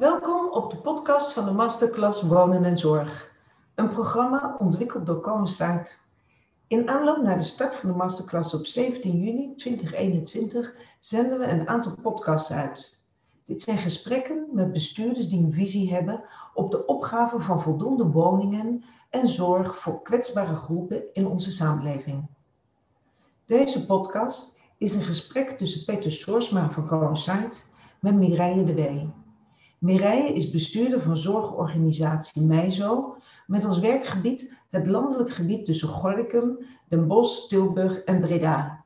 [0.00, 3.30] Welkom op de podcast van de Masterclass Wonen en Zorg.
[3.74, 5.90] Een programma ontwikkeld door Coincide.
[6.66, 11.68] In aanloop naar de start van de Masterclass op 17 juni 2021 zenden we een
[11.68, 13.02] aantal podcasts uit.
[13.44, 16.24] Dit zijn gesprekken met bestuurders die een visie hebben
[16.54, 22.26] op de opgave van voldoende woningen en zorg voor kwetsbare groepen in onze samenleving.
[23.44, 27.56] Deze podcast is een gesprek tussen Peter Soersma van Coincide
[27.98, 29.19] met Mireille de Wee.
[29.80, 33.16] Mireille is bestuurder van zorgorganisatie Meizo
[33.46, 38.84] met als werkgebied het landelijk gebied tussen Gorinchem, Den Bosch, Tilburg en Breda.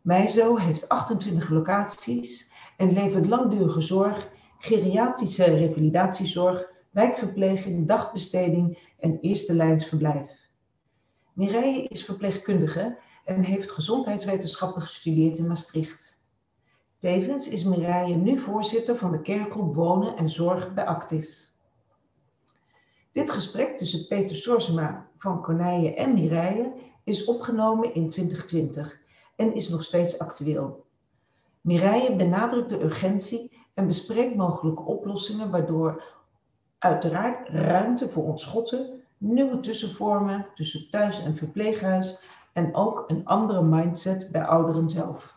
[0.00, 9.86] Meizo heeft 28 locaties en levert langdurige zorg, geriatrische revalidatiezorg, wijkverpleging, dagbesteding en eerste lijns
[9.86, 10.30] verblijf.
[11.32, 16.21] Mireille is verpleegkundige en heeft gezondheidswetenschappen gestudeerd in Maastricht.
[17.02, 21.58] Tevens is Mireille nu voorzitter van de kerngroep Wonen en Zorg bij Actis.
[23.12, 26.72] Dit gesprek tussen Peter Sorsema van Corneille en Mireille
[27.04, 29.00] is opgenomen in 2020
[29.36, 30.84] en is nog steeds actueel.
[31.60, 36.04] Mireille benadrukt de urgentie en bespreekt mogelijke oplossingen waardoor
[36.78, 44.28] uiteraard ruimte voor ontschotten, nieuwe tussenvormen tussen thuis en verpleeghuis en ook een andere mindset
[44.32, 45.31] bij ouderen zelf.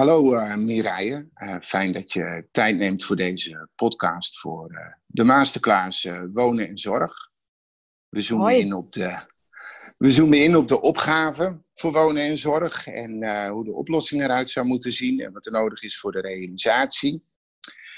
[0.00, 5.24] Hallo uh, Mireille, uh, fijn dat je tijd neemt voor deze podcast voor uh, de
[5.24, 7.30] masterclass Wonen en Zorg.
[8.08, 9.20] We zoomen, in op de,
[9.98, 14.48] we zoomen in op de opgave voor wonen en zorg en hoe de oplossing eruit
[14.48, 17.24] zou moeten zien en wat er nodig is voor de realisatie.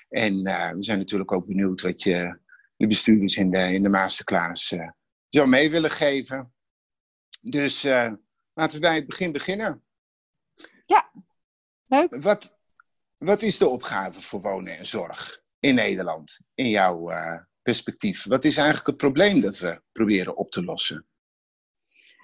[0.09, 0.35] En
[0.77, 2.39] we zijn natuurlijk ook benieuwd wat je
[2.77, 4.75] de bestuurders in de, in de masterclass
[5.29, 6.53] zou mee willen geven.
[7.41, 7.83] Dus
[8.53, 9.83] laten we bij het begin beginnen.
[10.87, 11.13] Ja,
[12.11, 12.57] wat,
[13.19, 18.27] wat is de opgave voor wonen en zorg in Nederland, in jouw uh, perspectief?
[18.27, 21.07] Wat is eigenlijk het probleem dat we proberen op te lossen?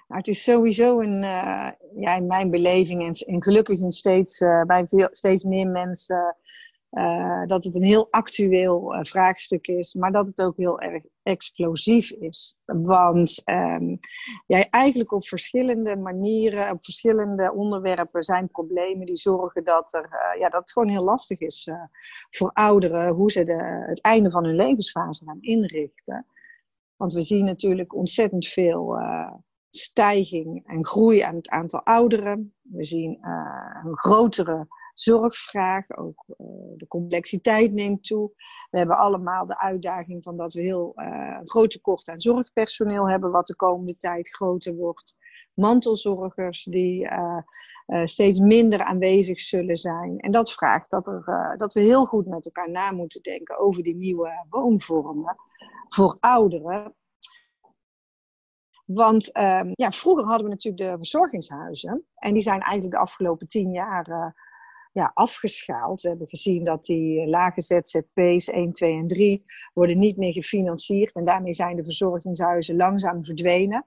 [0.07, 4.39] Nou, het is sowieso een, uh, ja, in mijn beleving en, en gelukkig in steeds,
[4.39, 6.35] uh, bij veel, steeds meer mensen
[6.91, 11.03] uh, dat het een heel actueel uh, vraagstuk is, maar dat het ook heel erg
[11.23, 12.55] explosief is.
[12.65, 13.99] Want um,
[14.45, 20.39] ja, eigenlijk op verschillende manieren, op verschillende onderwerpen zijn problemen die zorgen dat, er, uh,
[20.39, 21.69] ja, dat het gewoon heel lastig is
[22.29, 26.25] voor ouderen hoe ze de, het einde van hun levensfase gaan inrichten.
[26.95, 28.97] Want we zien natuurlijk ontzettend veel
[29.69, 32.53] stijging en groei aan het aantal ouderen.
[32.61, 33.19] We zien
[33.83, 34.67] een grotere
[35.01, 36.35] zorgvraag, ook uh,
[36.77, 38.31] de complexiteit neemt toe.
[38.69, 43.09] We hebben allemaal de uitdaging van dat we heel uh, een groot tekort aan zorgpersoneel
[43.09, 45.17] hebben, wat de komende tijd groter wordt.
[45.53, 47.41] Mantelzorgers die uh,
[48.03, 50.19] steeds minder aanwezig zullen zijn.
[50.19, 53.83] En dat vraagt dat, er, dat we heel goed met elkaar na moeten denken over
[53.83, 55.35] die nieuwe woonvormen
[55.87, 56.95] voor ouderen.
[58.85, 62.05] Want um, ja, vroeger hadden we natuurlijk de verzorgingshuizen.
[62.15, 64.33] En die zijn eigenlijk de afgelopen tien jaar
[64.91, 66.01] ja, afgeschaald.
[66.01, 71.15] We hebben gezien dat die lage ZZP's 1, 2 en 3 worden niet meer gefinancierd.
[71.15, 73.85] En daarmee zijn de verzorgingshuizen langzaam verdwenen.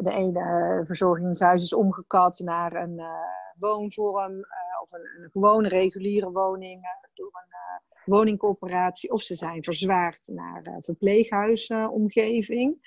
[0.00, 3.06] De ene verzorgingshuis is omgekat naar een uh,
[3.58, 4.32] woonvorm
[4.82, 6.82] of een, gewone reguliere woning
[7.14, 7.56] door een
[8.04, 9.12] woningcorporatie.
[9.12, 12.78] Of ze zijn verzwaard naar verpleeghuisomgeving.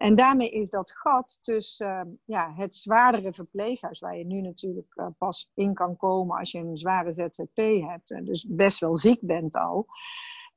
[0.00, 4.92] En daarmee is dat gat tussen uh, ja, het zwaardere verpleeghuis, waar je nu natuurlijk
[4.94, 7.56] uh, pas in kan komen als je een zware ZZP
[7.88, 9.86] hebt, en dus best wel ziek bent al,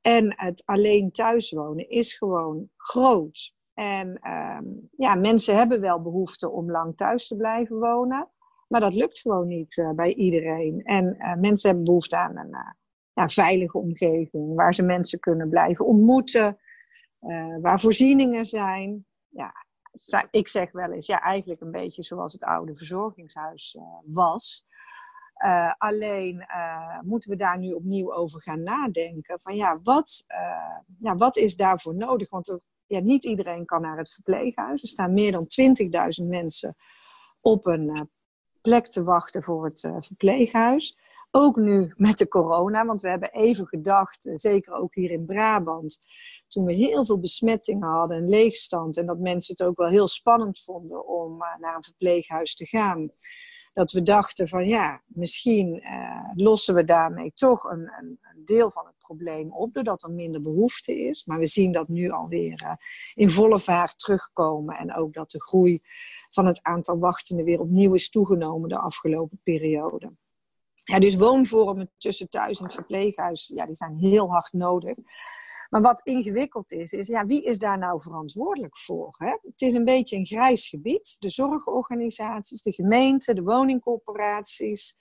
[0.00, 3.54] en het alleen thuiswonen is gewoon groot.
[3.74, 8.28] En um, ja, mensen hebben wel behoefte om lang thuis te blijven wonen,
[8.68, 10.82] maar dat lukt gewoon niet uh, bij iedereen.
[10.82, 12.56] En mensen hebben behoefte aan een
[13.12, 16.58] ja, veilige omgeving, waar ze mensen kunnen blijven ontmoeten,
[17.60, 19.54] waar voorzieningen zijn ja,
[20.30, 24.66] ik zeg wel eens, ja, eigenlijk een beetje zoals het oude verzorgingshuis uh, was.
[25.44, 29.40] Uh, alleen uh, moeten we daar nu opnieuw over gaan nadenken.
[29.40, 30.24] Van ja, wat,
[30.98, 32.30] ja, wat is daarvoor nodig?
[32.30, 34.82] Want er, ja, niet iedereen kan naar het verpleeghuis.
[34.82, 35.46] Er staan meer dan
[36.22, 36.76] 20.000 mensen
[37.40, 38.10] op een
[38.60, 40.98] plek te wachten voor het verpleeghuis.
[41.36, 45.24] Ook nu met de corona, want we hebben even gedacht, eh, zeker ook hier in
[45.24, 45.98] Brabant,
[46.48, 50.08] toen we heel veel besmettingen hadden, een leegstand, en dat mensen het ook wel heel
[50.08, 53.10] spannend vonden om uh, naar een verpleeghuis te gaan.
[53.72, 58.70] Dat we dachten van ja, misschien uh, lossen we daarmee toch een, een, een, deel
[58.70, 61.24] van het probleem op, doordat er minder behoefte is.
[61.24, 62.72] Maar we zien dat nu alweer uh,
[63.14, 65.82] in volle vaart terugkomen en ook dat de groei
[66.30, 70.12] van het aantal wachtenden weer opnieuw is toegenomen de afgelopen periode.
[70.84, 74.96] Ja, dus woonvormen tussen thuis en verpleeghuis, ja, die zijn heel hard nodig.
[75.74, 79.14] Maar wat ingewikkeld is, is ja, wie is daar nou verantwoordelijk voor?
[79.18, 79.30] Hè?
[79.42, 81.16] Het is een beetje een grijs gebied.
[81.18, 84.94] De zorgorganisaties, de gemeenten, de woningcorporaties.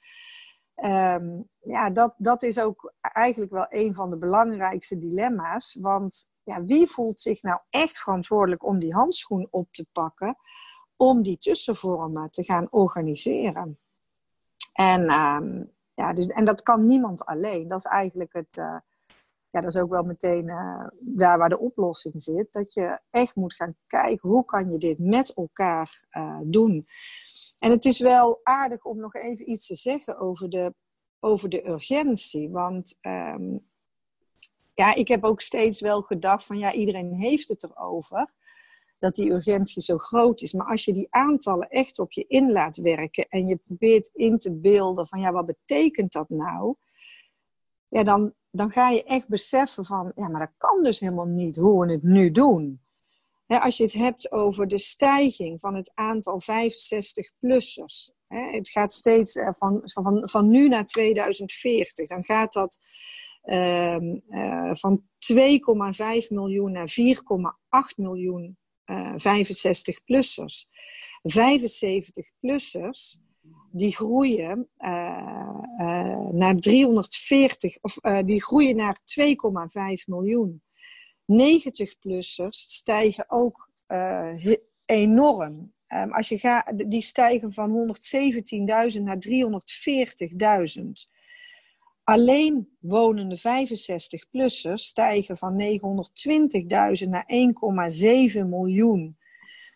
[0.76, 5.78] Ehm, ja, dat, dat is ook eigenlijk wel een van de belangrijkste dilemma's.
[5.82, 10.38] Want ja, wie voelt zich nou echt verantwoordelijk om die handschoen op te pakken,
[10.96, 13.80] om die tussenvormen te gaan organiseren?
[14.74, 17.68] En, ehm, ja, dus, en dat kan niemand alleen.
[17.68, 18.78] Dat is eigenlijk het, uh,
[19.50, 22.48] ja, dat is ook wel meteen uh, daar waar de oplossing zit.
[22.52, 26.88] Dat je echt moet gaan kijken, hoe kan je dit met elkaar uh, doen?
[27.58, 30.74] En het is wel aardig om nog even iets te zeggen over de,
[31.20, 32.50] over de urgentie.
[32.50, 33.72] Want um,
[34.74, 38.34] ja, ik heb ook steeds wel gedacht van ja, iedereen heeft het erover.
[39.04, 40.54] Dat die urgentie zo groot is.
[40.54, 44.38] Maar als je die aantallen echt op je in laat werken en je probeert in
[44.38, 46.76] te beelden van ja, wat betekent dat nou?
[47.88, 51.56] Ja, dan, dan ga je echt beseffen van ja, maar dat kan dus helemaal niet
[51.56, 52.82] hoe we het nu doen.
[53.48, 58.12] als je het hebt over de stijging van het aantal 65-plussers.
[58.28, 62.08] Het gaat steeds eh, van, van, van nu naar 2040.
[62.08, 62.80] Dan gaat dat
[63.44, 63.98] uh,
[64.30, 65.04] uh, van
[65.34, 70.68] 2,5 miljoen naar 4,8 miljoen uh, 65-plussers.
[71.24, 73.22] 75-plussers
[73.72, 74.70] die groeien
[76.32, 77.96] naar 340, of
[78.26, 79.26] die groeien naar 2,5
[80.06, 80.64] miljoen.
[81.32, 83.70] 90-plussers stijgen ook
[84.86, 85.74] enorm.
[85.88, 87.96] Um, als je gaat, die stijgen van
[88.96, 91.12] 117.000 naar 340.000.
[92.04, 95.62] Alleen wonende 65-plussers stijgen van
[97.04, 97.26] 920.000 naar
[98.34, 99.18] 1,7 miljoen.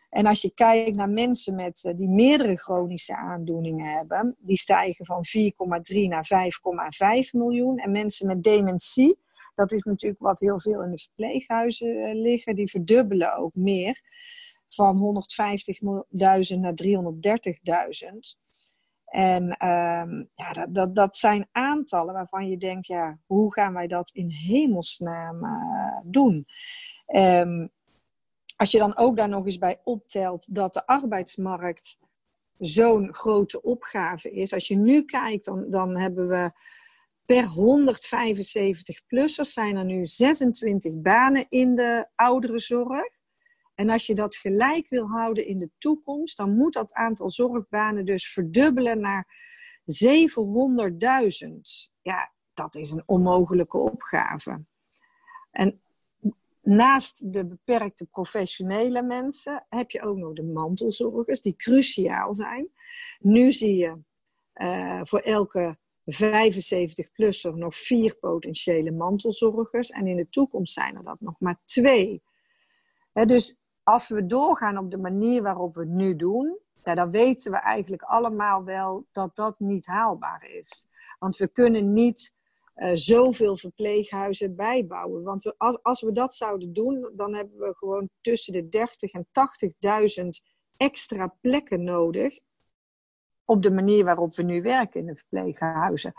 [0.10, 5.06] En als je kijkt naar mensen met, eh, die meerdere chronische aandoeningen hebben, die stijgen
[5.06, 7.78] van 4,3 naar 5,5 miljoen.
[7.78, 9.18] En mensen met dementie,
[9.56, 14.02] dat is natuurlijk wat heel veel in de verpleeghuizen uh, liggen, die verdubbelen ook meer.
[14.68, 15.24] Van
[16.52, 18.38] 150.000 naar 330.000.
[19.18, 23.88] En um, ja, dat, dat, dat zijn aantallen waarvan je denkt, ja, hoe gaan wij
[23.88, 26.46] dat in hemelsnaam uh, doen?
[27.08, 27.70] Um,
[28.56, 31.98] als je dan ook daar nog eens bij optelt dat de arbeidsmarkt
[32.58, 34.54] zo'n grote opgave is.
[34.54, 36.52] Als je nu kijkt, dan, dan hebben we
[37.26, 43.17] per 175-plussers zijn er nu 26 banen in de ouderenzorg.
[43.78, 48.06] En als je dat gelijk wil houden in de toekomst, dan moet dat aantal zorgbanen
[48.06, 49.28] dus verdubbelen naar
[49.82, 49.96] 700.000.
[52.02, 54.64] Ja, dat is een onmogelijke opgave.
[55.52, 55.82] En
[56.62, 62.70] naast de beperkte professionele mensen heb je ook nog de mantelzorgers, die cruciaal zijn.
[63.20, 63.98] Nu zie je
[64.56, 65.78] uh, voor elke
[66.12, 69.90] 75-plusser nog vier potentiële mantelzorgers.
[69.90, 72.22] En in de toekomst zijn er dat nog maar twee.
[73.14, 77.52] dus als we doorgaan op de manier waarop we het nu doen, ja, dan weten
[77.52, 80.88] we eigenlijk allemaal wel dat dat niet haalbaar is.
[81.20, 82.34] Want we kunnen niet
[82.76, 85.24] uh, zoveel verpleeghuizen bijbouwen.
[85.24, 89.28] Want als, als we dat zouden doen, dan hebben we gewoon tussen de 30 en
[90.24, 90.28] 80.000
[90.78, 92.40] extra plekken nodig.
[93.46, 96.14] Op de manier waarop we nu werken in de verpleeghuizen.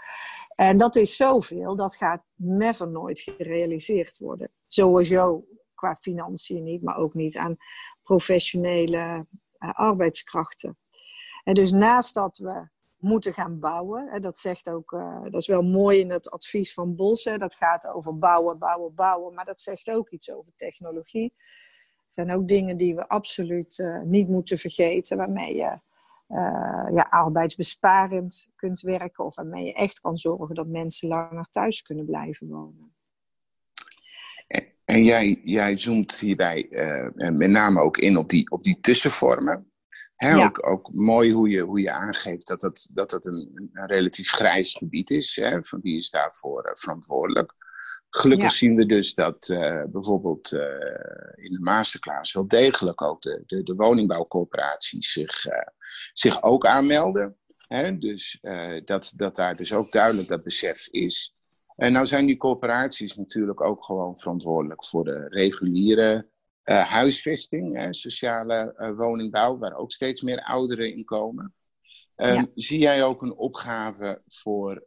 [0.55, 4.51] En dat is zoveel, dat gaat never nooit gerealiseerd worden.
[4.67, 5.45] Sowieso
[5.79, 7.57] qua financiën niet, maar ook niet aan
[8.03, 9.25] professionele
[9.59, 10.79] uh, arbeidskrachten.
[11.45, 15.47] En dus naast dat we moeten gaan bouwen, hè, dat zegt ook, uh, dat is
[15.47, 19.45] wel mooi in het advies van Bos, hè, dat gaat over bouwen, bouwen, bouwen, maar
[19.45, 21.35] dat zegt ook iets over technologie.
[22.05, 25.81] Het zijn ook dingen die we absoluut uh, niet moeten vergeten, waarmee je
[26.95, 32.07] ja, arbeidsbesparend kunt werken of waarmee je echt kan zorgen dat mensen langer thuis kunnen
[32.07, 32.98] blijven wonen.
[34.89, 39.73] En jij, jij zoomt hierbij uh, met name ook in op die, op die tussenvormen.
[40.15, 43.87] Hè, ook, ook mooi hoe je, hoe je aangeeft dat dat, dat, dat een, een
[43.87, 45.37] relatief grijs gebied is.
[45.37, 47.55] Hè, van wie is daarvoor uh, verantwoordelijk?
[48.11, 50.53] Gelukkig zien we dus dat uh, bijvoorbeeld
[51.35, 55.45] in de masterclass wel degelijk ook de, de, de woningbouwcorporaties zich,
[56.13, 57.37] zich ook aanmelden.
[57.57, 57.99] Hè?
[57.99, 58.39] Dus
[58.85, 61.38] dat, dat daar dus ook duidelijk dat besef is
[61.79, 66.29] en nou zijn die corporaties natuurlijk ook gewoon verantwoordelijk voor de reguliere
[66.65, 71.55] uh, huisvesting, uh, sociale uh, woningbouw, waar ook steeds meer ouderen in komen.
[72.17, 72.47] Um, ja.
[72.55, 74.87] Zie jij ook een opgave voor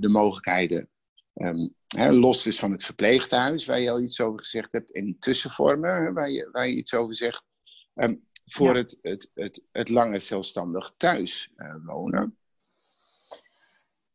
[0.00, 0.88] de mogelijkheden,
[1.34, 5.04] um, hè, los dus van het verpleeghuis, waar je al iets over gezegd hebt, en
[5.04, 7.48] die tussenvormen, waar je, waar je iets over zegt,
[7.94, 8.76] um, voor ja.
[8.76, 11.52] het, het, het, het lange zelfstandig thuis
[11.84, 12.36] wonen?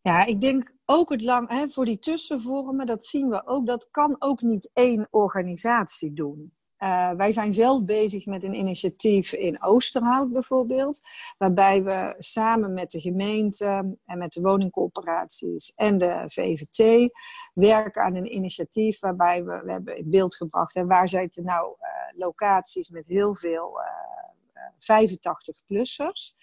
[0.01, 3.87] Ja, ik denk ook het lang, hè, voor die tussenvormen, dat zien we ook, dat
[3.91, 6.53] kan ook niet één organisatie doen.
[6.83, 11.01] Uh, wij zijn zelf bezig met een initiatief in Oosterhout bijvoorbeeld,
[11.37, 17.11] waarbij we samen met de gemeente en met de woningcorporaties en de VVT
[17.53, 21.75] werken aan een initiatief waarbij we, we hebben in beeld gebracht en waar zitten nou
[21.79, 24.30] uh, locaties met heel veel uh,
[24.77, 26.35] 85-plussers.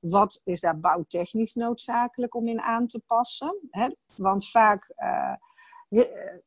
[0.00, 3.58] Wat is daar bouwtechnisch noodzakelijk om in aan te passen?
[3.70, 3.88] Hè?
[4.16, 4.92] Want vaak,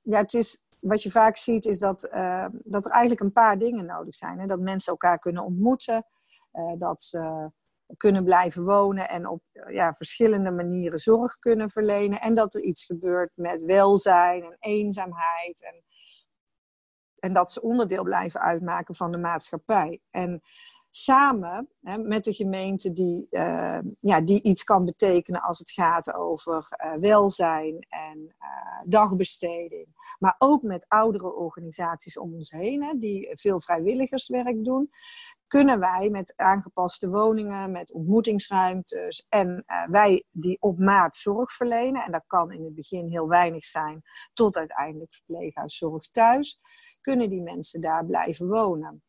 [0.02, 3.58] ja, het is wat je vaak ziet is dat, uh, dat er eigenlijk een paar
[3.58, 4.40] dingen nodig zijn.
[4.40, 4.46] Hè?
[4.46, 6.06] Dat mensen elkaar kunnen ontmoeten,
[6.78, 7.52] dat ze
[7.98, 12.22] kunnen blijven wonen en op ja, verschillende manieren zorg kunnen verlenen.
[12.22, 15.64] En dat er iets gebeurt met welzijn en eenzaamheid.
[15.64, 15.84] En,
[17.20, 20.02] en dat ze onderdeel blijven uitmaken van de maatschappij.
[20.10, 20.42] En
[20.90, 26.14] samen hè, met de gemeente die, uh, ja, die iets kan betekenen als het gaat
[26.14, 30.16] over uh, welzijn en uh, dagbesteding.
[30.20, 34.90] Maar ook met oudere organisaties om ons heen, hè, die veel vrijwilligerswerk doen.
[35.48, 42.12] Kunnen wij met aangepaste woningen, met ontmoetingsruimtes en wij die op maat zorg verlenen, en
[42.12, 44.04] dat kan in het begin heel weinig zijn,
[44.34, 46.60] tot uiteindelijk verpleeghuiszorg thuis,
[47.02, 49.02] kunnen die mensen daar blijven wonen.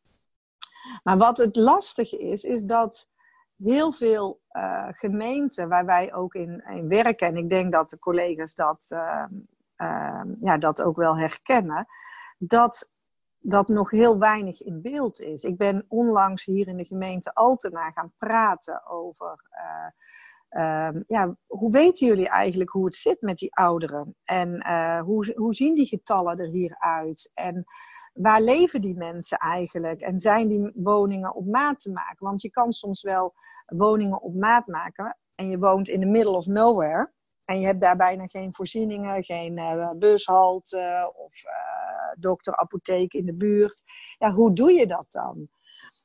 [1.02, 3.08] Maar wat het lastige is, is dat
[3.56, 7.98] heel veel uh, gemeenten waar wij ook in, in, werken, en ik denk dat de
[7.98, 9.24] collega's dat, uh,
[9.76, 11.86] uh, ja, dat ook wel herkennen,
[12.38, 12.92] dat
[13.38, 15.44] dat nog heel weinig in beeld is.
[15.44, 19.42] Ik ben onlangs hier in de gemeente Altena gaan praten over.
[20.48, 24.16] Ehm, ja, hoe weten jullie eigenlijk hoe het zit met die ouderen?
[24.24, 24.66] En
[25.00, 27.30] hoe, hoe zien die getallen er hier uit?
[27.34, 27.66] En
[28.18, 30.00] waar leven die mensen eigenlijk?
[30.00, 32.26] En zijn die woningen op maat te maken?
[32.26, 33.34] Want je kan soms wel
[33.66, 37.12] woningen op maat maken en je woont in the middle of nowhere.
[37.44, 43.26] En je hebt daar bijna geen voorzieningen, geen uh, bushalte of uh, dokter, apotheek in
[43.26, 43.82] de buurt.
[44.18, 45.48] Ja, hoe doe je dat dan?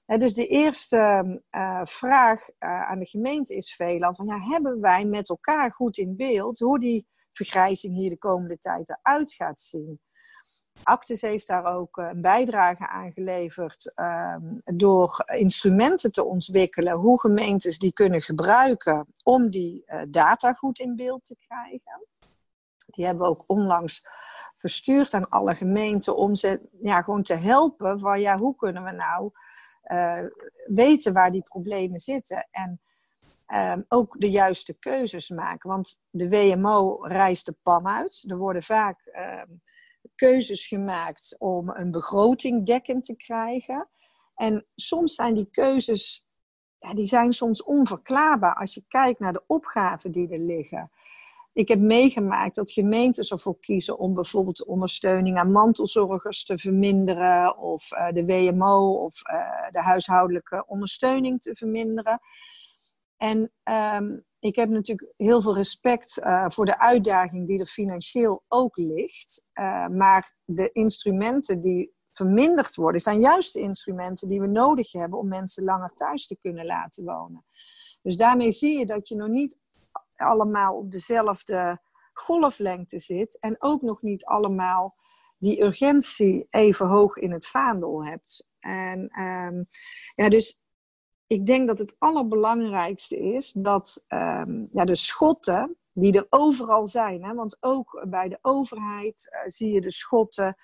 [0.06, 0.98] dus de eerste
[1.52, 6.60] uh, vraag aan de gemeente is veelal van hebben wij met elkaar goed in beeld
[6.60, 10.02] hoe die vergrijzing hier de komende tijd eruit gaat zien?
[10.84, 17.20] Actis heeft daar ook eh, een bijdrage aan geleverd um, door instrumenten te ontwikkelen, hoe
[17.20, 22.08] gemeentes die kunnen gebruiken om die uh, data goed in beeld te krijgen.
[22.86, 24.06] Die hebben we ook onlangs
[24.56, 28.92] verstuurd aan alle gemeenten om ze ja, gewoon te helpen van ja, hoe kunnen we
[28.92, 29.32] nou
[29.88, 30.30] uh,
[30.66, 32.82] weten waar die problemen zitten en
[33.48, 35.70] um, ook de juiste keuzes maken.
[35.70, 38.24] Want de WMO reist de pan uit.
[38.28, 39.62] Er worden vaak um,
[40.16, 43.88] keuzes gemaakt om een begroting dekkend te krijgen.
[44.36, 46.28] En soms zijn die keuzes,
[46.80, 50.92] ja, die zijn soms onverklaarbaar als je kijkt naar de opgaven die er liggen.
[51.54, 57.58] Ik heb meegemaakt dat gemeentes ervoor kiezen om bijvoorbeeld de ondersteuning aan mantelzorgers te verminderen,
[57.58, 62.20] of uh, de WMO of uh, de huishoudelijke ondersteuning te verminderen.
[63.24, 63.52] En
[63.96, 68.78] um, ik heb natuurlijk heel veel respect uh, voor de uitdaging die er financieel ook
[68.78, 69.44] ligt.
[69.54, 75.20] Uh, maar de instrumenten die verminderd worden, zijn juist de instrumenten die we nodig hebben
[75.20, 77.46] om mensen langer thuis te kunnen laten wonen.
[78.02, 79.58] Dus daarmee zie je dat je nog niet
[80.16, 81.82] allemaal op dezelfde
[82.14, 84.96] golflengte zit en ook nog niet allemaal
[85.38, 88.48] die urgentie even hoog in het vaandel hebt.
[88.60, 89.66] En um,
[90.16, 90.63] ja, dus
[91.34, 97.24] ik denk dat het allerbelangrijkste is dat um, ja, de schotten, die er overal zijn,
[97.24, 100.56] hè, want ook bij de overheid uh, zie je de schotten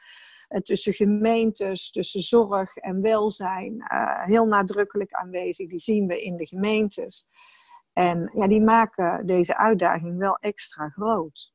[0.50, 5.70] uh, tussen gemeentes, tussen zorg en welzijn, uh, heel nadrukkelijk aanwezig.
[5.70, 7.26] Die zien we in de gemeentes.
[7.94, 11.54] En ja, die maken deze uitdaging wel extra groot.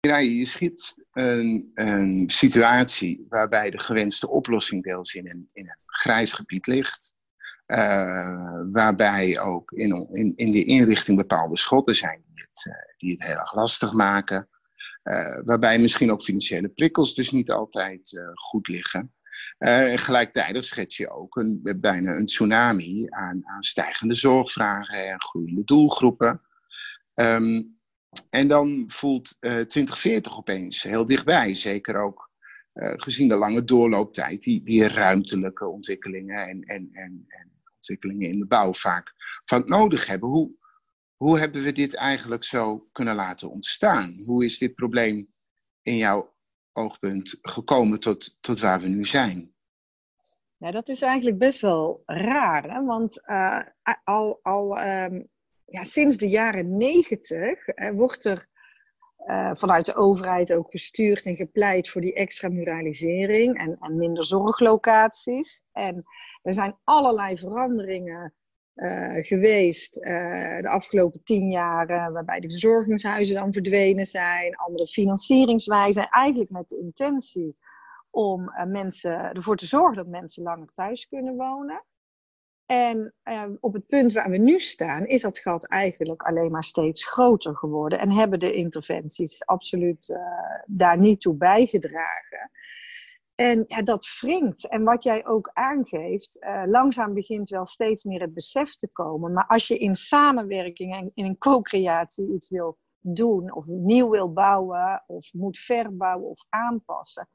[0.00, 6.66] Je schiet een, een, situatie waarbij de gewenste oplossing deels in in een grijs gebied
[6.66, 7.16] ligt.
[7.68, 13.10] Uh, waarbij ook in, in, in de inrichting bepaalde schotten zijn die het, uh, die
[13.10, 14.48] het heel erg lastig maken.
[15.04, 19.14] Uh, waarbij misschien ook financiële prikkels dus niet altijd goed liggen.
[19.58, 25.64] en gelijktijdig schets je ook een, bijna een tsunami aan, aan stijgende zorgvragen en groeiende
[25.64, 26.40] doelgroepen.
[27.14, 27.78] Um,
[28.30, 32.30] en dan voelt 2040 opeens heel dichtbij, zeker ook
[32.72, 37.57] gezien de lange doorlooptijd, die, die ruimtelijke ontwikkelingen en, en, en, en
[37.88, 39.14] in de bouw vaak,
[39.44, 40.28] vaak nodig hebben.
[40.28, 40.50] Hoe,
[41.16, 44.22] hoe hebben we dit eigenlijk zo kunnen laten ontstaan?
[44.26, 45.32] Hoe is dit probleem
[45.82, 46.34] in jouw
[46.72, 49.54] oogpunt gekomen tot, tot waar we nu zijn?
[50.56, 52.84] Ja, dat is eigenlijk best wel raar, hè?
[52.84, 53.62] want uh,
[54.04, 55.28] al, al um,
[55.64, 57.58] ja, sinds de jaren negentig
[57.94, 58.48] wordt er
[59.26, 65.62] uh, vanuit de overheid ook gestuurd en gepleit voor die extramuralisering en, en minder zorglocaties.
[65.72, 66.04] En
[66.42, 68.34] er zijn allerlei veranderingen
[68.74, 76.08] uh, geweest uh, de afgelopen tien jaar, waarbij de verzorgingshuizen dan verdwenen zijn, andere financieringswijzen,
[76.08, 77.56] eigenlijk met de intentie
[78.10, 81.84] om mensen, ervoor te zorgen dat mensen langer thuis kunnen wonen.
[82.66, 83.14] En
[83.60, 87.56] op het punt waar we nu staan, is dat gat eigenlijk alleen maar steeds groter
[87.56, 87.98] geworden.
[87.98, 90.18] En hebben de interventies absoluut
[90.66, 92.50] daar niet toe bijgedragen.
[93.40, 94.68] En ja, dat wringt.
[94.68, 99.32] En wat jij ook aangeeft, uh, langzaam begint wel steeds meer het besef te komen.
[99.32, 104.32] Maar als je in samenwerking en in een co-creatie iets wil doen, of nieuw wil
[104.32, 107.28] bouwen, of moet verbouwen of aanpassen,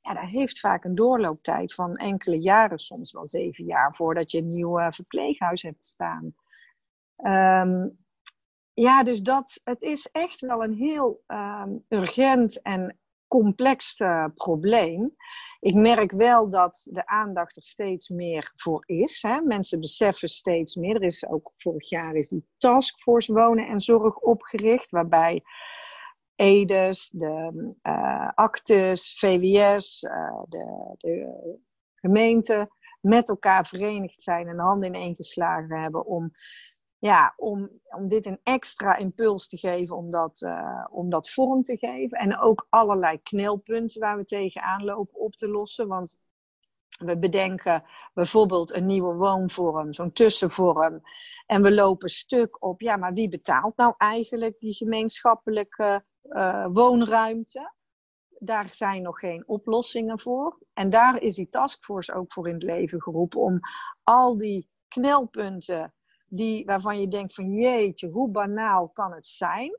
[0.00, 4.38] ja, dat heeft vaak een doorlooptijd van enkele jaren, soms wel zeven jaar, voordat je
[4.38, 6.34] een nieuw uh, verpleeghuis hebt staan.
[7.16, 7.98] Um,
[8.72, 12.98] ja, dus dat, het is echt wel een heel um, urgent en
[13.30, 15.16] complex uh, probleem.
[15.60, 19.22] Ik merk wel dat de aandacht er steeds meer voor is.
[19.22, 19.40] Hè.
[19.40, 20.94] Mensen beseffen steeds meer.
[20.94, 25.42] Er is ook vorig jaar is die taskforce wonen en zorg opgericht, waarbij
[26.34, 31.58] EDES, de uh, actes, VWS, uh, de, de
[31.94, 36.30] gemeente met elkaar verenigd zijn en handen in één geslagen hebben om,
[37.00, 41.62] ja, om, om dit een extra impuls te geven, om dat, uh, om dat vorm
[41.62, 42.18] te geven.
[42.18, 45.88] En ook allerlei knelpunten waar we tegenaan lopen op te lossen.
[45.88, 46.18] Want
[46.98, 51.00] we bedenken bijvoorbeeld een nieuwe woonvorm, zo'n tussenvorm.
[51.46, 57.72] En we lopen stuk op, ja, maar wie betaalt nou eigenlijk die gemeenschappelijke uh, woonruimte.
[58.38, 60.58] Daar zijn nog geen oplossingen voor.
[60.72, 63.60] En daar is die taskforce ook voor in het leven geroepen om
[64.02, 65.94] al die knelpunten
[66.30, 69.78] die, waarvan je denkt van jeetje, hoe banaal kan het zijn?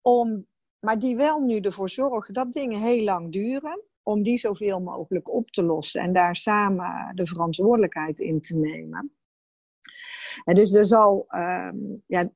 [0.00, 0.46] Om,
[0.78, 3.82] maar die wel nu ervoor zorgen dat dingen heel lang duren.
[4.02, 9.16] Om die zoveel mogelijk op te lossen en daar samen de verantwoordelijkheid in te nemen.
[10.44, 12.30] En dus er zal, um, ja,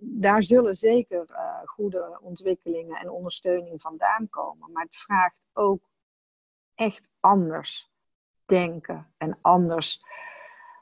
[0.00, 4.72] daar zullen zeker uh, goede ontwikkelingen en ondersteuning vandaan komen.
[4.72, 5.90] Maar het vraagt ook
[6.74, 7.92] echt anders
[8.44, 10.04] denken en anders,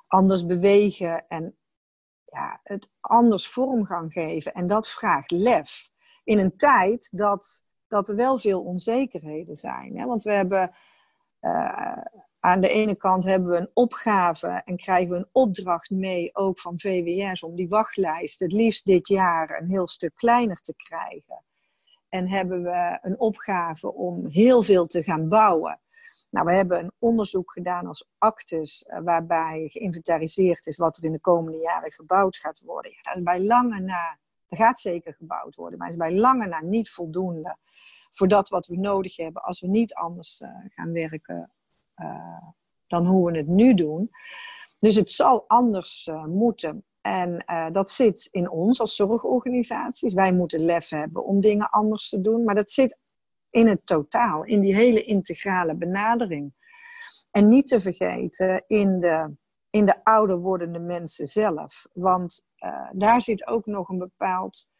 [0.07, 1.57] anders bewegen en
[2.33, 4.53] ja, het anders vorm gaan geven.
[4.53, 5.90] En dat vraagt lef.
[6.25, 9.99] In een tijd dat, dat er wel veel onzekerheden zijn.
[9.99, 10.07] Hè?
[10.07, 10.75] Want we hebben
[11.40, 11.99] uh,
[12.40, 16.59] aan de ene kant hebben we een opgave en krijgen we een opdracht mee, ook
[16.59, 21.45] van VWS, om die wachtlijst het liefst dit jaar een heel stuk kleiner te krijgen.
[22.09, 25.81] En hebben we een opgave om heel veel te gaan bouwen.
[26.30, 31.12] Nou, we hebben een onderzoek gedaan als Actus, eh, waarbij geïnventariseerd is wat er in
[31.12, 32.92] de komende jaren gebouwd gaat worden.
[33.12, 36.90] Is bij lange na, er gaat zeker gebouwd worden, maar is bij lange na niet
[36.90, 37.56] voldoende
[38.11, 41.50] voor dat wat we nodig hebben als we niet anders uh, gaan werken
[42.02, 42.48] uh,
[42.87, 44.11] dan hoe we het nu doen.
[44.78, 46.85] Dus het zal anders moeten.
[47.00, 50.14] En dat zit in ons als zorgorganisaties.
[50.14, 52.44] Wij moeten lef hebben om dingen anders te doen.
[52.44, 52.98] Maar dat zit
[53.52, 56.52] in het totaal, in die hele integrale benadering.
[57.30, 59.34] En niet te vergeten in de,
[59.70, 61.86] in de ouder wordende mensen zelf.
[61.92, 62.46] Want
[62.92, 64.70] daar zit ook nog een bepaald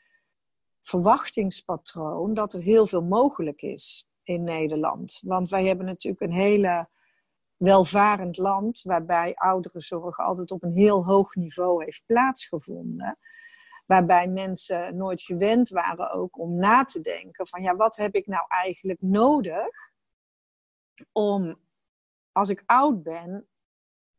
[0.83, 5.21] verwachtingspatroon dat er heel veel mogelijk is in Nederland.
[5.25, 6.89] Want wij hebben natuurlijk een hele
[7.57, 13.19] welvarend land, waarbij ouderenzorg altijd op een heel hoog niveau heeft plaatsgevonden.
[13.93, 18.27] Waarbij mensen nooit gewend waren ook om na te denken van ja, wat heb ik
[18.27, 19.91] nou eigenlijk nodig
[21.13, 21.57] om
[22.33, 23.49] als ik oud ben,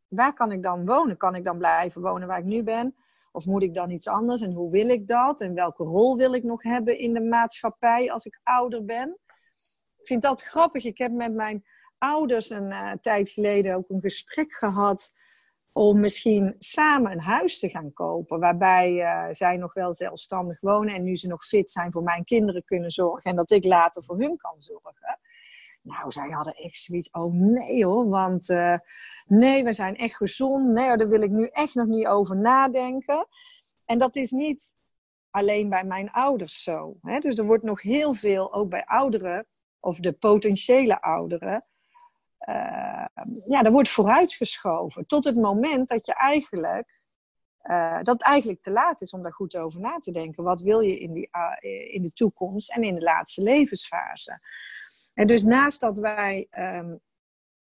[0.07, 1.17] waar kan ik dan wonen?
[1.17, 2.95] Kan ik dan blijven wonen waar ik nu ben?
[3.31, 4.41] Of moet ik dan iets anders?
[4.41, 5.41] En hoe wil ik dat?
[5.41, 9.17] En welke rol wil ik nog hebben in de maatschappij als ik ouder ben?
[9.97, 10.83] Ik vind dat grappig.
[10.83, 11.65] Ik heb met mijn
[11.97, 15.13] ouders een uh, tijd geleden ook een gesprek gehad
[15.73, 18.39] om misschien samen een huis te gaan kopen.
[18.39, 22.23] Waarbij uh, zij nog wel zelfstandig wonen en nu ze nog fit zijn voor mijn
[22.23, 23.29] kinderen kunnen zorgen.
[23.29, 25.19] En dat ik later voor hun kan zorgen.
[25.81, 27.11] Nou, zij hadden echt zoiets.
[27.11, 28.77] Oh nee hoor, want uh,
[29.25, 30.67] nee, we zijn echt gezond.
[30.67, 33.27] Nee, daar wil ik nu echt nog niet over nadenken.
[33.85, 34.75] En dat is niet
[35.29, 36.97] alleen bij mijn ouders zo.
[37.01, 37.19] Hè?
[37.19, 39.45] Dus er wordt nog heel veel, ook bij ouderen,
[39.79, 41.65] of de potentiële ouderen,
[42.49, 43.05] uh,
[43.47, 45.05] ja, er wordt vooruitgeschoven.
[45.05, 47.01] Tot het moment dat je eigenlijk,
[47.63, 50.43] uh, dat eigenlijk te laat is om daar goed over na te denken.
[50.43, 54.39] Wat wil je in, die, uh, in de toekomst en in de laatste levensfase?
[55.13, 56.99] En dus naast dat wij um,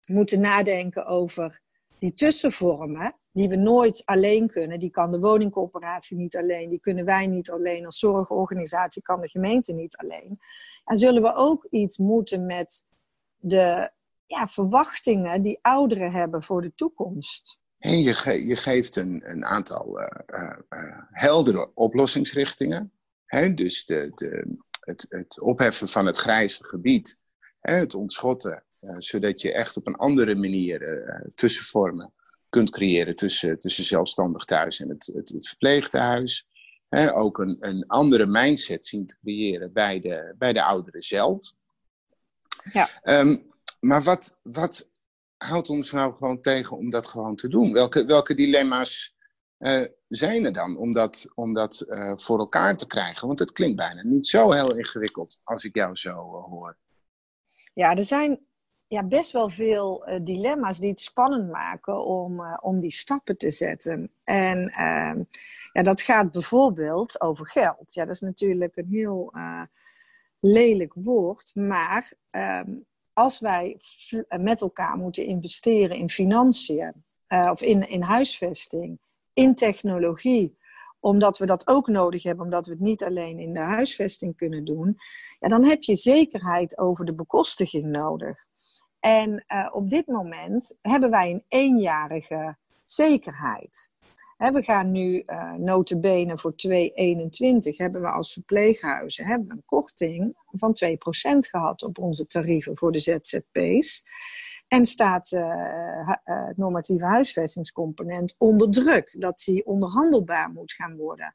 [0.06, 1.60] moeten nadenken over
[1.98, 4.78] die tussenvormen, die we nooit alleen kunnen.
[4.78, 9.28] Die kan de woningcorporatie niet alleen, die kunnen wij niet alleen, als zorgorganisatie kan de
[9.28, 10.38] gemeente niet alleen.
[10.84, 12.84] En zullen we ook iets moeten met
[13.37, 13.90] de
[14.26, 17.58] ja, verwachtingen die ouderen hebben voor de toekomst.
[17.78, 22.92] En je, je geeft een, een aantal uh, uh, heldere oplossingsrichtingen.
[23.26, 23.54] Hè?
[23.54, 27.18] Dus de, de, het, het opheffen van het grijze gebied,
[27.60, 27.74] hè?
[27.74, 32.12] het ontschotten, zodat je echt op een andere manier tussenvormen
[32.48, 36.46] kunt creëren tussen, tussen zelfstandig thuis en het, het, het verpleegtehuis.
[36.88, 37.14] Hè?
[37.14, 41.54] Ook een, een andere mindset zien te creëren bij de, bij de ouderen zelf.
[42.72, 42.88] Ja.
[43.02, 43.53] Um,
[43.84, 44.90] maar wat, wat
[45.36, 47.72] houdt ons nou gewoon tegen om dat gewoon te doen?
[47.72, 49.16] Welke, welke dilemma's
[49.58, 53.26] uh, zijn er dan om dat, om dat uh, voor elkaar te krijgen?
[53.26, 56.76] Want het klinkt bijna niet zo heel ingewikkeld als ik jou zo uh, hoor.
[57.74, 58.46] Ja, er zijn
[58.86, 64.12] ja, best wel veel dilemma's die het spannend maken om, om die stappen te zetten.
[64.24, 65.22] En ehm,
[65.72, 67.94] ja, dat gaat bijvoorbeeld over geld.
[67.94, 69.32] Ja, dat is natuurlijk een heel
[70.40, 72.70] lelijk woord, maar ehm,
[73.14, 73.77] als wij
[74.29, 78.98] eh, met elkaar moeten investeren in financiën, uh, of in, in huisvesting,
[79.33, 80.59] in technologie,
[81.00, 84.64] omdat we dat ook nodig hebben, omdat we het niet alleen in de huisvesting kunnen
[84.64, 84.96] doen,
[85.38, 88.38] ja, dan heb je zekerheid over de bekostiging nodig.
[89.00, 93.92] En uh, op dit moment hebben wij een eenjarige zekerheid
[94.36, 100.96] we gaan nu uh, notabene voor 2,21 hebben we als verpleeghuizen een korting van 2%
[101.38, 104.04] gehad op onze tarieven voor de ZZP's.
[104.68, 106.10] En staat uh,
[106.56, 111.34] normatieve huisvestingscomponent onder druk, dat die onderhandelbaar moet gaan worden.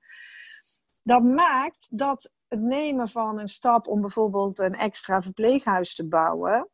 [1.03, 6.69] Dat maakt dat het nemen van een stap om bijvoorbeeld een extra verpleeghuis te bouwen,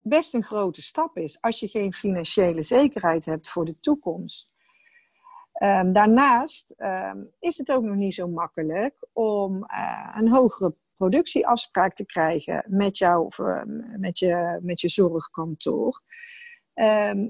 [0.00, 4.50] best een grote stap is als je geen financiële zekerheid hebt voor de toekomst.
[5.62, 11.92] Um, daarnaast um, is het ook nog niet zo makkelijk om uh, een hogere productieafspraak
[11.92, 13.30] te krijgen met, jou,
[13.96, 16.02] met, je, met je zorgkantoor.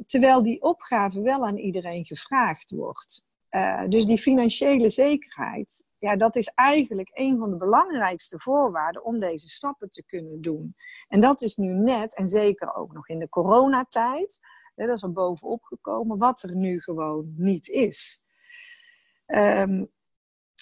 [0.07, 3.25] Terwijl die opgave wel aan iedereen gevraagd wordt.
[3.51, 9.21] Uh, dus die financiële zekerheid, ja, dat is eigenlijk een van de belangrijkste voorwaarden om
[9.21, 10.75] deze stappen te kunnen doen.
[11.09, 14.41] En dat is nu net, en zeker ook nog in de coronatijd,
[14.85, 18.21] dat is er bovenop gekomen, wat er nu gewoon niet is.
[19.27, 19.91] Um,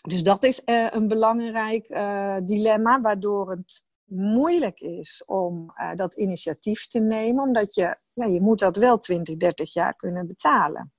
[0.09, 6.15] dus dat is uh, een belangrijk uh, dilemma, waardoor het moeilijk is om uh, dat
[6.15, 10.93] initiatief te nemen, omdat je, ja, je moet dat wel 20, 30 jaar kunnen betalen.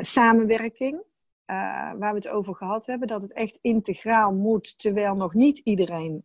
[0.00, 1.02] samenwerking,
[1.46, 6.24] waar we het over gehad hebben, dat het echt integraal moet, terwijl nog niet iedereen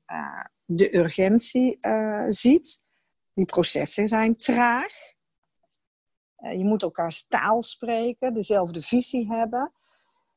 [0.65, 1.77] de urgentie
[2.27, 2.81] ziet.
[3.39, 4.93] Die processen zijn traag.
[6.37, 9.71] Uh, je moet elkaars taal spreken, dezelfde visie hebben.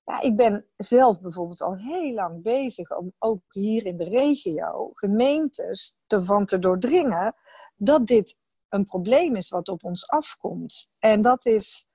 [0.05, 4.91] Ja, ik ben zelf bijvoorbeeld al heel lang bezig om ook hier in de regio
[4.95, 7.35] gemeentes ervan te doordringen
[7.77, 8.39] dat dit
[8.69, 10.91] een probleem is wat op ons afkomt.
[10.99, 11.87] En dat, is,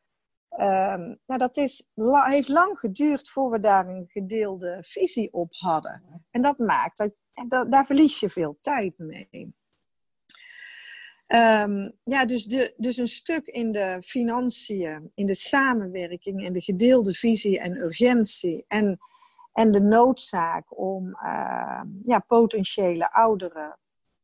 [0.49, 1.87] nou, dat is,
[2.25, 6.25] heeft lang geduurd voor we daar een gedeelde visie op hadden.
[6.29, 7.11] En dat maakt dat,
[7.47, 9.55] dat daar verlies je veel tijd mee.
[11.27, 16.61] Um, ja, dus, de, dus een stuk in de financiën, in de samenwerking, in de
[16.61, 18.99] gedeelde visie en urgentie en,
[19.53, 23.77] en de noodzaak om uh, ja, potentiële ouderen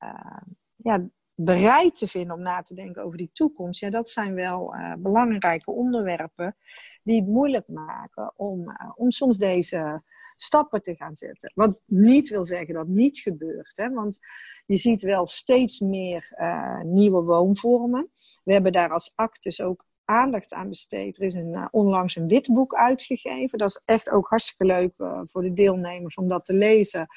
[0.03, 0.41] uh,
[0.75, 3.79] ja, bereid te vinden om na te denken over die toekomst.
[3.79, 6.55] Ja, dat zijn wel uh, belangrijke onderwerpen
[7.03, 10.01] die het moeilijk maken om, uh, om soms deze
[10.35, 11.51] stappen te gaan zetten.
[11.55, 13.77] Wat niet wil zeggen dat niet gebeurt.
[13.77, 13.89] Hè?
[13.89, 14.19] Want
[14.65, 18.11] je ziet wel steeds meer uh, nieuwe woonvormen.
[18.43, 21.17] We hebben daar als Actus ook aandacht aan besteed.
[21.17, 23.57] Er is een, uh, onlangs een witboek uitgegeven.
[23.57, 27.07] Dat is echt ook hartstikke leuk uh, voor de deelnemers om dat te lezen.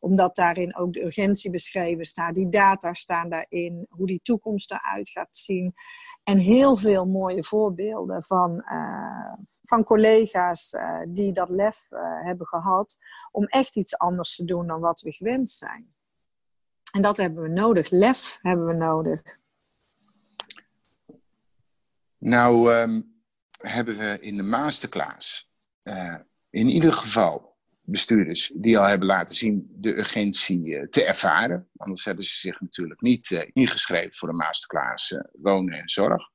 [0.00, 2.34] Omdat daarin ook de urgentie beschreven staat.
[2.34, 3.86] Die data staan daarin.
[3.88, 5.74] Hoe die toekomst eruit gaat zien.
[6.24, 10.76] En heel veel mooie voorbeelden van, uh, van collega's
[11.08, 11.88] die dat lef
[12.22, 12.96] hebben gehad
[13.30, 15.94] om echt iets anders te doen dan wat we gewend zijn.
[16.94, 17.90] En dat hebben we nodig.
[17.90, 19.22] Lef hebben we nodig.
[22.24, 23.14] Nou, um,
[23.58, 25.50] hebben we in de masterclass
[26.50, 31.68] in ieder geval bestuurders die al hebben laten zien de urgentie uh, te ervaren.
[31.76, 36.30] Anders hebben ze zich natuurlijk niet uh, ingeschreven voor de masterclass wonen en zorg.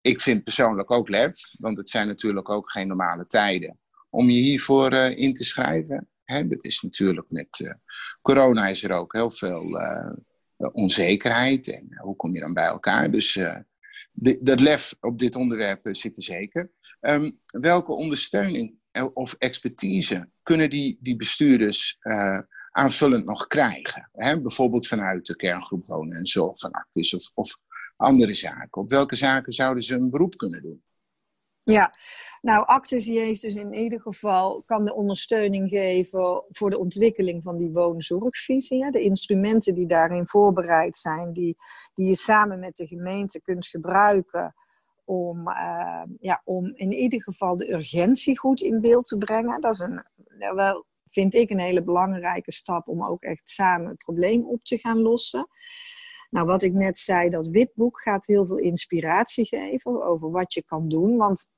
[0.00, 3.78] ik vind persoonlijk ook lef, want het zijn natuurlijk ook geen normale tijden
[4.10, 6.08] om je hiervoor in te schrijven.
[6.24, 7.76] Hè, dat is natuurlijk met
[8.22, 9.62] corona is er ook heel veel
[10.72, 13.10] onzekerheid en hoe kom je dan bij elkaar.
[13.10, 13.38] Dus
[14.20, 16.70] dat lef op dit onderwerp zit er zeker.
[17.00, 18.76] Ehm, welke ondersteuning
[19.12, 21.98] of expertise kunnen die, die bestuurders
[22.70, 24.10] aanvullend nog krijgen?
[24.12, 24.40] Hè?
[24.40, 27.58] Bijvoorbeeld vanuit de kerngroep wonen en zorg van Actis of, of
[27.96, 28.82] andere zaken.
[28.82, 30.82] Op welke zaken zouden ze een beroep kunnen doen?
[31.72, 31.94] Ja,
[32.40, 37.56] nou, Actis heeft dus in ieder geval kan de ondersteuning geven voor de ontwikkeling van
[37.56, 38.90] die woonzorgvisie.
[38.90, 41.56] De instrumenten die daarin voorbereid zijn, die,
[41.94, 44.54] die je samen met de gemeente kunt gebruiken
[45.04, 49.60] om, uh, ja, om in ieder geval de urgentie goed in beeld te brengen.
[49.60, 50.04] Dat is een,
[50.54, 54.78] wel, vind ik een hele belangrijke stap om ook echt samen het probleem op te
[54.78, 55.48] gaan lossen.
[56.30, 60.64] Nou, wat ik net zei, dat witboek gaat heel veel inspiratie geven over wat je
[60.64, 61.16] kan doen.
[61.16, 61.48] Want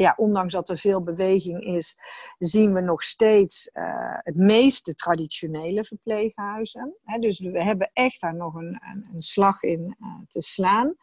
[0.00, 1.96] ja, ondanks dat er veel beweging is,
[2.38, 3.84] zien we nog steeds uh,
[4.18, 6.96] het meeste traditionele verpleeghuizen.
[7.20, 8.80] dus we hebben echt daar nog een,
[9.12, 10.94] een, slag in uh, te slaan.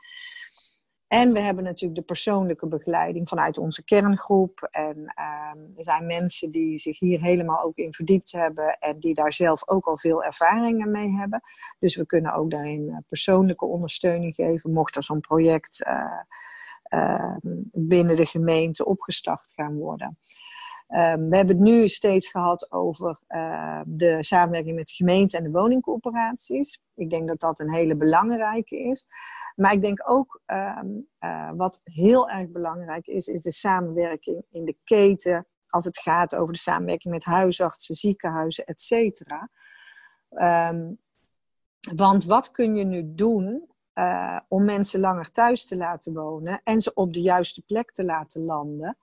[1.08, 4.68] En we hebben natuurlijk de persoonlijke begeleiding vanuit onze kerngroep.
[4.72, 9.14] En uh, er zijn mensen die zich hier helemaal ook in verdiept hebben en die
[9.14, 11.42] daar zelf ook al veel ervaringen mee hebben.
[11.80, 15.84] Dus we kunnen ook daarin eh, persoonlijke ondersteuning geven, mocht er zo'n project
[17.72, 20.18] binnen de gemeente opgestart gaan worden.
[20.88, 25.44] Um, we hebben het nu steeds gehad over uh, de samenwerking met de gemeente en
[25.44, 26.82] de woningcoöperaties.
[26.96, 29.08] Ik denk dat dat een hele belangrijke is.
[29.56, 30.82] Maar ik denk ook uh,
[31.56, 35.48] wat heel erg belangrijk is, is de samenwerking in de keten.
[35.68, 39.50] Als het gaat over de samenwerking met huisartsen, ziekenhuizen, et cetera.
[41.96, 46.82] Want wat kun je nu doen uh, om mensen langer thuis te laten wonen en
[46.82, 48.98] ze op de juiste plek te laten landen?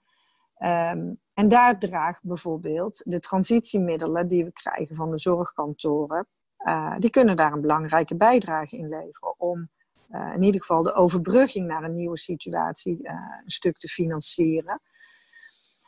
[0.58, 6.26] Um, en daar draagt bijvoorbeeld de transitiemiddelen die we krijgen van de zorgkantoren,
[6.58, 9.68] uh, die kunnen daar een belangrijke bijdrage in leveren om
[10.10, 14.80] uh, in ieder geval de overbrugging naar een nieuwe situatie een stuk te financieren.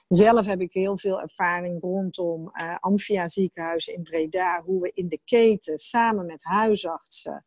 [0.08, 5.20] Zelf heb ik heel veel ervaring rondom Amphia ziekenhuizen in Breda, hoe we in de
[5.24, 7.44] keten samen met huisartsen,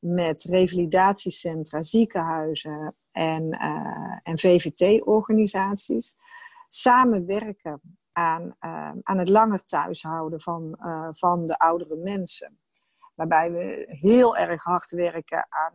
[0.00, 3.50] met revalidatiecentra, ziekenhuizen en,
[4.22, 6.16] en VVT-organisaties
[6.68, 7.80] samenwerken
[8.12, 8.56] aan,
[9.02, 10.78] aan het langer thuishouden van,
[11.10, 12.58] van de oudere mensen.
[13.14, 15.72] Waarbij we heel erg hard werken aan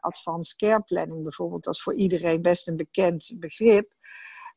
[0.00, 3.92] advanced care planning bijvoorbeeld, dat is voor iedereen best een bekend begrip.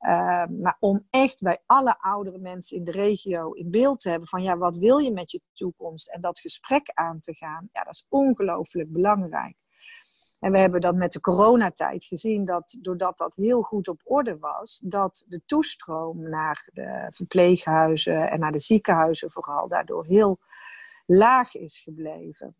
[0.01, 4.27] Uh, maar om echt bij alle oudere mensen in de regio in beeld te hebben
[4.27, 7.83] van ja, wat wil je met je toekomst en dat gesprek aan te gaan, ja,
[7.83, 9.55] dat is ongelooflijk belangrijk.
[10.39, 14.37] En we hebben dat met de coronatijd gezien, dat doordat dat heel goed op orde
[14.37, 20.39] was, dat de toestroom naar de verpleeghuizen en naar de ziekenhuizen vooral daardoor heel
[21.05, 22.55] laag is gebleven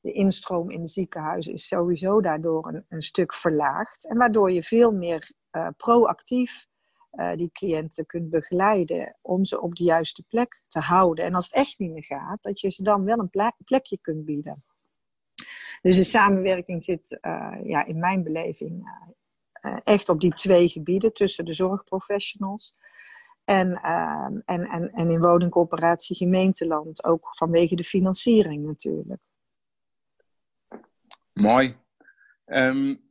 [0.00, 4.06] de instroom in de ziekenhuizen is sowieso daardoor een, stuk verlaagd.
[4.06, 6.66] En waardoor je veel meer uh, proactief
[7.12, 11.24] uh, die cliënten kunt begeleiden om ze op de juiste plek te houden.
[11.24, 14.24] En als het echt niet meer gaat, dat je ze dan wel een plekje kunt
[14.24, 14.64] bieden.
[15.82, 19.06] Dus de samenwerking zit uh, ja, in mijn beleving
[19.84, 22.74] echt op die twee gebieden tussen de zorgprofessionals.
[23.44, 29.20] En, en, en, en in woningcoöperatie gemeenteland, ook vanwege de financiering natuurlijk.
[31.32, 31.76] Mooi.
[32.46, 33.07] Um,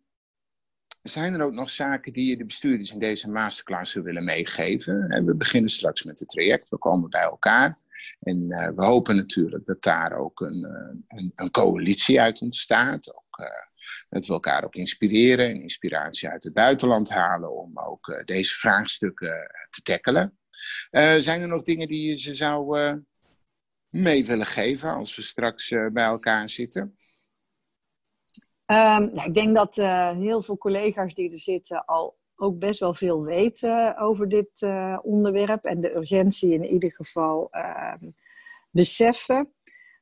[1.10, 5.10] zijn er ook nog zaken die je de bestuurders in deze masterclass willen meegeven?
[5.10, 7.80] En we beginnen straks met het traject, we komen bij elkaar.
[8.20, 13.16] En uh, we hopen natuurlijk dat daar ook een, uh, een, een, coalitie uit ontstaat.
[13.16, 13.48] Ook, uh,
[14.10, 19.52] dat we elkaar ook inspireren en inspiratie uit het buitenland halen om ook deze vraagstukken
[19.70, 20.38] te tackelen.
[21.18, 22.80] zijn er nog dingen die je ze zou
[23.90, 26.98] mee willen geven als we straks bij elkaar zitten?
[28.72, 32.80] Um, nou, ik denk dat uh, heel veel collega's die er zitten al ook best
[32.80, 37.94] wel veel weten over dit uh, onderwerp en de urgentie in ieder geval uh,
[38.70, 39.54] beseffen.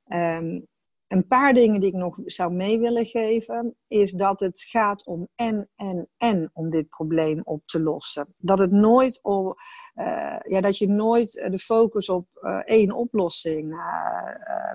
[0.07, 0.67] Um,
[1.07, 5.27] een paar dingen die ik nog zou mee willen geven, is dat het gaat om
[5.35, 8.33] en, en, en om dit probleem op te lossen.
[8.37, 9.59] Dat, het nooit op,
[9.95, 12.27] uh, ja, dat je nooit de focus op
[12.65, 13.75] één oplossing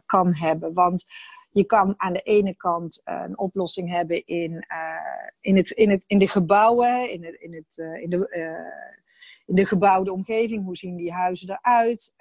[0.07, 0.75] kan hebben.
[0.75, 1.05] Want
[1.51, 5.91] je kan aan de ene kant uh, een oplossing hebben in, uh, in, het, in,
[5.91, 8.29] het, in de gebouwen, in, het, in, het, uh, in, de,
[9.47, 10.65] in de gebouwde omgeving.
[10.65, 12.15] Hoe zien die huizen eruit?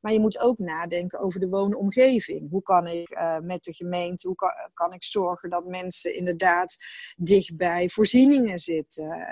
[0.00, 2.50] maar je moet ook nadenken over de woonomgeving.
[2.50, 6.76] Hoe kan ik met de gemeente, hoe kan, kan, ik zorgen dat mensen inderdaad
[7.16, 9.26] dichtbij voorzieningen zitten?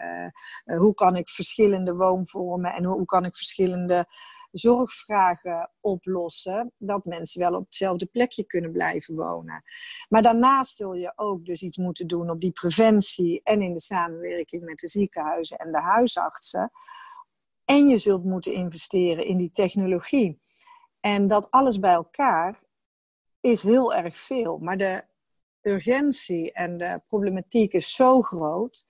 [0.64, 4.06] hoe kan ik verschillende woonvormen en hoe, hoe kan ik verschillende
[4.58, 9.62] zorgvragen oplossen, dat mensen wel op hetzelfde plekje kunnen blijven wonen.
[10.08, 13.80] Maar daarnaast zul je ook dus iets moeten doen op die preventie en in de
[13.80, 16.70] samenwerking met de ziekenhuizen en de huisartsen.
[17.64, 20.40] En je zult moeten investeren in die technologie.
[21.00, 22.62] En dat alles bij elkaar
[23.40, 24.58] is heel erg veel.
[24.58, 25.04] Maar de
[25.60, 28.86] urgentie en de problematiek is zo groot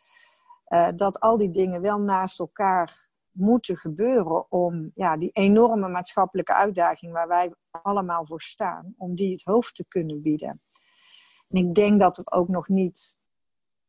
[0.68, 3.03] uh, dat al die dingen wel naast elkaar
[3.34, 9.32] moeten gebeuren om ja, die enorme maatschappelijke uitdaging waar wij allemaal voor staan, om die
[9.32, 10.62] het hoofd te kunnen bieden.
[11.48, 13.18] En ik denk dat er ook nog niet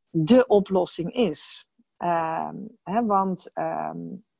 [0.09, 1.67] de oplossing is.
[1.97, 2.49] Uh,
[2.83, 3.91] hè, want uh,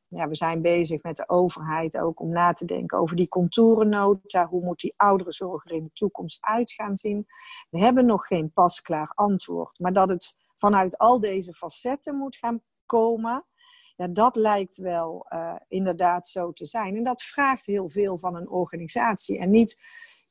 [0.07, 4.47] ja, we zijn bezig met de overheid ook om na te denken over die contourennota.
[4.47, 7.25] Hoe moet die ouderenzorg er in de toekomst uit gaan zien?
[7.69, 9.79] We hebben nog geen pasklaar antwoord.
[9.79, 13.45] Maar dat het vanuit al deze facetten moet gaan komen,
[13.95, 16.95] ja, dat lijkt wel uh, inderdaad zo te zijn.
[16.95, 19.39] En dat vraagt heel veel van een organisatie.
[19.39, 19.81] En niet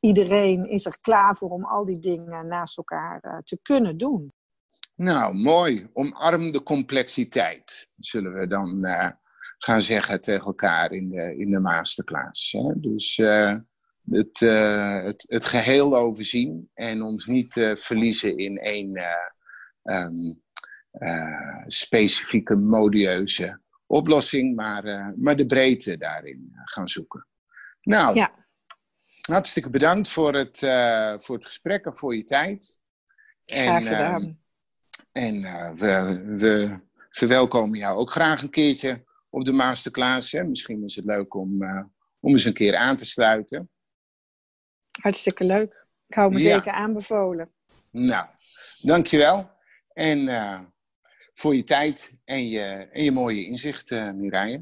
[0.00, 4.32] iedereen is er klaar voor om al die dingen naast elkaar uh, te kunnen doen.
[4.94, 5.88] Nou, mooi.
[5.92, 9.10] Omarm de complexiteit, zullen we dan uh,
[9.58, 12.52] gaan zeggen tegen elkaar in de, in de masterclass.
[12.52, 12.80] Hè?
[12.80, 13.16] Dus
[14.10, 14.40] het,
[15.04, 19.00] het, het geheel overzien en ons niet verliezen in één
[19.82, 20.43] um,
[21.66, 27.26] specifieke modieuze oplossing, maar, uh, maar de breedte daarin eh, gaan zoeken.
[27.82, 28.46] Nou, ja.
[29.20, 32.80] hartstikke bedankt voor het, uh, voor het gesprek en voor je tijd.
[33.44, 34.38] Graag en, gedaan.
[35.12, 35.42] en
[35.76, 36.80] we, we
[37.10, 40.32] verwelkomen jou ook graag een keertje op de masterclass.
[40.32, 40.44] Hè?
[40.44, 41.62] Misschien is het leuk om,
[42.20, 43.70] om eens een keer aan te sluiten.
[45.00, 45.86] Hartstikke leuk.
[46.06, 47.52] Ik hou me zeker aanbevolen.
[47.90, 48.26] Nou,
[48.80, 49.50] dankjewel.
[49.92, 50.28] En
[51.34, 54.56] voor je tijd en je, en je mooie inzicht, uh.